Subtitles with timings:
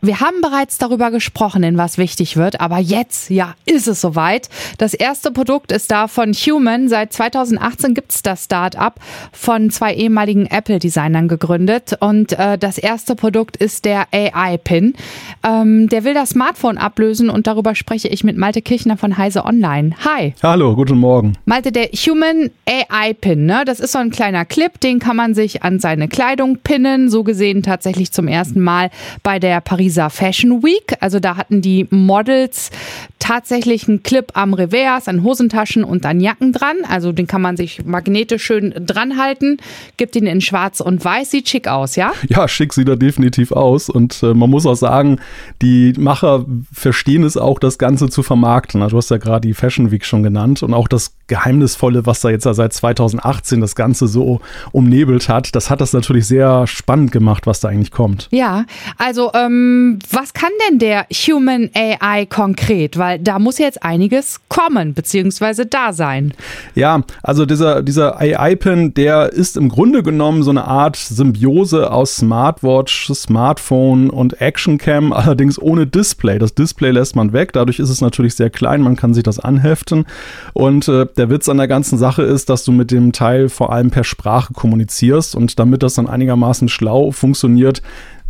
[0.00, 4.48] Wir haben bereits darüber gesprochen, in was wichtig wird, aber jetzt, ja, ist es soweit.
[4.78, 6.88] Das erste Produkt ist da von Human.
[6.88, 9.00] Seit 2018 gibt es das Start-up
[9.32, 11.96] von zwei ehemaligen Apple-Designern gegründet.
[11.98, 14.94] Und äh, das erste Produkt ist der AI-Pin.
[15.42, 19.44] Ähm, der will das Smartphone ablösen und darüber spreche ich mit Malte Kirchner von Heise
[19.44, 19.96] Online.
[20.04, 20.32] Hi.
[20.44, 21.36] Hallo, guten Morgen.
[21.44, 23.64] Malte, der Human AI-Pin, ne?
[23.66, 27.10] das ist so ein kleiner Clip, den kann man sich an seine Kleidung pinnen.
[27.10, 28.90] So gesehen tatsächlich zum ersten Mal
[29.24, 30.94] bei der Paris Pariser Fashion Week.
[31.00, 32.70] Also da hatten die Models
[33.18, 36.76] tatsächlich einen Clip am Revers, an Hosentaschen und an Jacken dran.
[36.88, 39.58] Also den kann man sich magnetisch schön dran halten.
[39.96, 41.30] Gibt ihn in schwarz und weiß.
[41.30, 42.12] Sieht schick aus, ja?
[42.28, 43.90] Ja, schick sieht er definitiv aus.
[43.90, 45.18] Und äh, man muss auch sagen,
[45.62, 48.82] die Macher verstehen es auch, das Ganze zu vermarkten.
[48.82, 52.20] Also, du hast ja gerade die Fashion Week schon genannt und auch das Geheimnisvolle, was
[52.20, 54.40] da jetzt seit 2018 das Ganze so
[54.72, 58.28] umnebelt hat, das hat das natürlich sehr spannend gemacht, was da eigentlich kommt.
[58.30, 58.64] Ja,
[58.96, 62.98] also ähm, ähm, was kann denn der Human AI konkret?
[62.98, 66.34] Weil da muss jetzt einiges kommen, beziehungsweise da sein.
[66.74, 72.16] Ja, also dieser, dieser AI-Pin, der ist im Grunde genommen so eine Art Symbiose aus
[72.16, 76.38] Smartwatch, Smartphone und Actioncam, allerdings ohne Display.
[76.38, 79.38] Das Display lässt man weg, dadurch ist es natürlich sehr klein, man kann sich das
[79.38, 80.04] anheften.
[80.52, 83.72] Und äh, der Witz an der ganzen Sache ist, dass du mit dem Teil vor
[83.72, 87.82] allem per Sprache kommunizierst und damit das dann einigermaßen schlau funktioniert,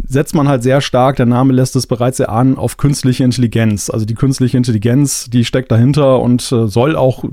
[0.06, 3.90] setzt man halt sehr stark, der Name lässt es bereits erahnen, auf künstliche Intelligenz.
[3.90, 7.24] Also die künstliche Intelligenz, die steckt dahinter und äh, soll auch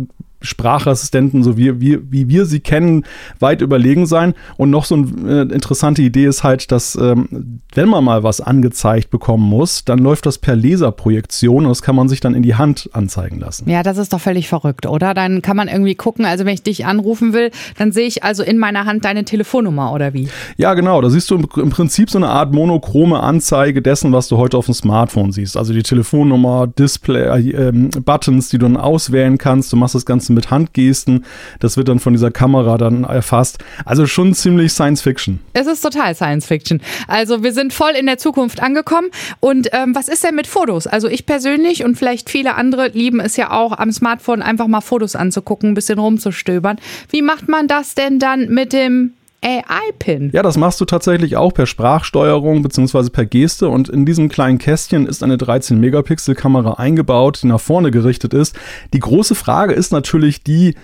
[0.41, 3.05] Sprachassistenten, so wie, wie, wie wir sie kennen,
[3.39, 4.33] weit überlegen sein.
[4.57, 8.41] Und noch so eine äh, interessante Idee ist halt, dass ähm, wenn man mal was
[8.41, 12.43] angezeigt bekommen muss, dann läuft das per Laserprojektion und das kann man sich dann in
[12.43, 13.69] die Hand anzeigen lassen.
[13.69, 15.13] Ja, das ist doch völlig verrückt, oder?
[15.13, 18.43] Dann kann man irgendwie gucken, also wenn ich dich anrufen will, dann sehe ich also
[18.43, 20.29] in meiner Hand deine Telefonnummer oder wie?
[20.57, 21.01] Ja, genau.
[21.01, 24.57] Da siehst du im, im Prinzip so eine Art monochrome Anzeige dessen, was du heute
[24.57, 25.57] auf dem Smartphone siehst.
[25.57, 29.73] Also die Telefonnummer, Display, äh, Buttons, die du dann auswählen kannst.
[29.73, 31.25] Du machst das Ganze mit Handgesten.
[31.59, 33.57] Das wird dann von dieser Kamera dann erfasst.
[33.85, 35.39] Also schon ziemlich Science Fiction.
[35.53, 36.81] Es ist total Science Fiction.
[37.07, 39.07] Also wir sind voll in der Zukunft angekommen.
[39.39, 40.85] Und ähm, was ist denn mit Fotos?
[40.85, 44.81] Also ich persönlich und vielleicht viele andere lieben es ja auch am Smartphone einfach mal
[44.81, 46.77] Fotos anzugucken, ein bisschen rumzustöbern.
[47.09, 50.31] Wie macht man das denn dann mit dem AI-Pin.
[50.33, 53.09] Ja, das machst du tatsächlich auch per Sprachsteuerung bzw.
[53.09, 58.33] per Geste und in diesem kleinen Kästchen ist eine 13-Megapixel-Kamera eingebaut, die nach vorne gerichtet
[58.33, 58.55] ist.
[58.93, 60.75] Die große Frage ist natürlich die,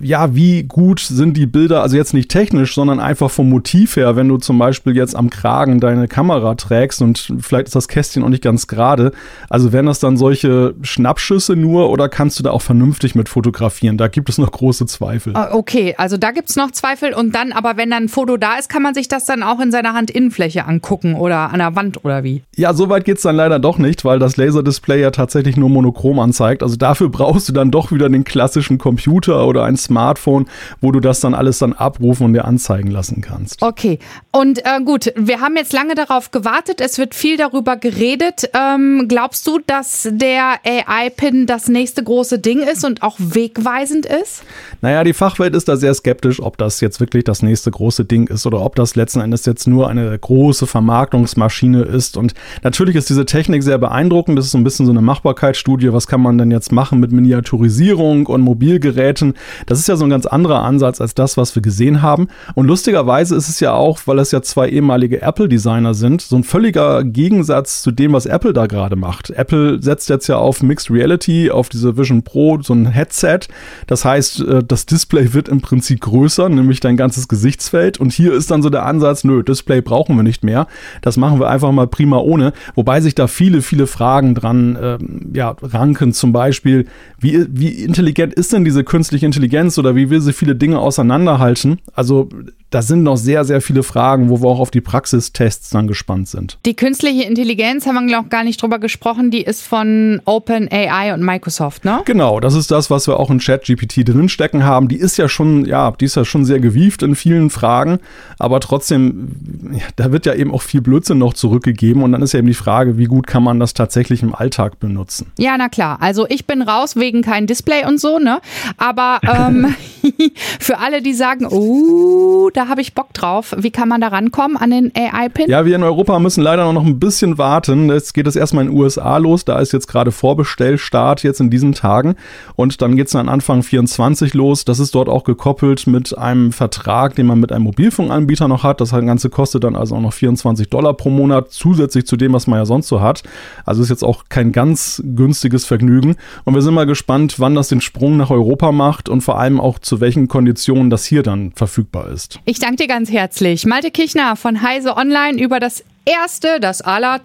[0.00, 4.14] ja, wie gut sind die Bilder, also jetzt nicht technisch, sondern einfach vom Motiv her,
[4.14, 8.22] wenn du zum Beispiel jetzt am Kragen deine Kamera trägst und vielleicht ist das Kästchen
[8.22, 9.10] auch nicht ganz gerade.
[9.50, 13.98] Also wären das dann solche Schnappschüsse nur oder kannst du da auch vernünftig mit fotografieren?
[13.98, 15.32] Da gibt es noch große Zweifel.
[15.36, 18.36] Ah, okay, also da gibt es noch Zweifel und dann, aber wenn dann ein Foto
[18.36, 21.74] da ist, kann man sich das dann auch in seiner Handinnenfläche angucken oder an der
[21.74, 22.44] Wand oder wie?
[22.54, 25.70] Ja, so weit geht es dann leider doch nicht, weil das Laserdisplay ja tatsächlich nur
[25.70, 26.62] monochrom anzeigt.
[26.62, 30.46] Also dafür brauchst du dann doch wieder den klassischen Computer oder oder ein Smartphone,
[30.80, 33.62] wo du das dann alles dann abrufen und dir anzeigen lassen kannst.
[33.62, 33.98] Okay.
[34.32, 36.80] Und äh, gut, wir haben jetzt lange darauf gewartet.
[36.80, 38.50] Es wird viel darüber geredet.
[38.54, 44.44] Ähm, glaubst du, dass der AI-Pin das nächste große Ding ist und auch wegweisend ist?
[44.82, 48.28] Naja, die Fachwelt ist da sehr skeptisch, ob das jetzt wirklich das nächste große Ding
[48.28, 52.16] ist oder ob das letzten Endes jetzt nur eine große Vermarktungsmaschine ist.
[52.16, 54.38] Und natürlich ist diese Technik sehr beeindruckend.
[54.38, 55.92] Das ist so ein bisschen so eine Machbarkeitsstudie.
[55.92, 59.34] Was kann man denn jetzt machen mit Miniaturisierung und Mobilgeräten?
[59.66, 62.28] Das ist ja so ein ganz anderer Ansatz als das, was wir gesehen haben.
[62.54, 66.44] Und lustigerweise ist es ja auch, weil es ja zwei ehemalige Apple-Designer sind, so ein
[66.44, 69.30] völliger Gegensatz zu dem, was Apple da gerade macht.
[69.30, 73.40] Apple setzt jetzt ja auf Mixed Reality, auf diese Vision Pro, so ein Headset.
[73.86, 77.28] Das heißt, äh, das Display wird im Prinzip größer, nämlich dein ganzes
[77.66, 77.98] Gesichtsfeld.
[77.98, 80.66] Und hier ist dann so der Ansatz, nö, Display brauchen wir nicht mehr.
[81.02, 82.52] Das machen wir einfach mal prima ohne.
[82.74, 84.98] Wobei sich da viele, viele Fragen dran äh,
[85.36, 86.12] ja, ranken.
[86.12, 86.86] Zum Beispiel,
[87.18, 91.80] wie, wie intelligent ist denn diese künstliche Intelligenz oder wie will sie viele Dinge auseinanderhalten?
[91.94, 92.28] Also
[92.70, 96.28] da sind noch sehr, sehr viele Fragen, wo wir auch auf die Praxistests dann gespannt
[96.28, 96.58] sind.
[96.66, 99.30] Die künstliche Intelligenz haben wir, glaube ich, gar nicht drüber gesprochen.
[99.30, 102.02] Die ist von OpenAI und Microsoft, ne?
[102.04, 104.88] Genau, das ist das, was wir auch in ChatGPT drinstecken haben.
[104.88, 107.98] Die ist ja schon, ja, die ist ja schon sehr gewieft in vielen Fragen,
[108.38, 112.32] aber trotzdem, ja, da wird ja eben auch viel Blödsinn noch zurückgegeben und dann ist
[112.32, 115.32] ja eben die Frage, wie gut kann man das tatsächlich im Alltag benutzen?
[115.38, 115.98] Ja, na klar.
[116.00, 118.40] Also ich bin raus wegen kein Display und so, ne?
[118.76, 119.74] Aber ähm,
[120.60, 123.54] für alle, die sagen, oh, da habe ich Bock drauf.
[123.58, 125.48] Wie kann man da rankommen an den AI-Pin?
[125.48, 127.90] Ja, wir in Europa müssen leider noch ein bisschen warten.
[127.90, 129.44] Jetzt geht es erstmal in den USA los.
[129.44, 132.16] Da ist jetzt gerade Vorbestellstart jetzt in diesen Tagen.
[132.54, 134.64] Und dann geht es dann Anfang 24 los.
[134.64, 138.80] Das ist dort auch gekoppelt mit einem Vertrag, den man mit einem Mobilfunkanbieter noch hat.
[138.80, 142.46] Das Ganze kostet dann also auch noch 24 Dollar pro Monat zusätzlich zu dem, was
[142.46, 143.22] man ja sonst so hat.
[143.64, 146.16] Also ist jetzt auch kein ganz günstiges Vergnügen.
[146.44, 149.60] Und wir sind mal gespannt, wann das den Sprung nach Europa macht und vor allem
[149.60, 152.40] auch zu welchen Konditionen das hier dann verfügbar ist.
[152.44, 153.66] Ich danke dir ganz herzlich.
[153.66, 157.20] Malte Kichner von Heise Online über das erste, das aller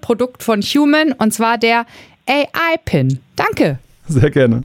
[0.00, 1.86] Produkt von Human und zwar der
[2.26, 3.20] AI-Pin.
[3.36, 3.78] Danke.
[4.08, 4.62] Sehr gerne.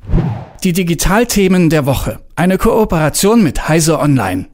[0.63, 2.19] Die Digitalthemen der Woche.
[2.35, 4.45] Eine Kooperation mit Heise Online.